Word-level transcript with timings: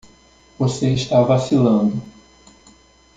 Você 0.57 0.91
está 0.93 1.21
vacilando. 1.21 2.01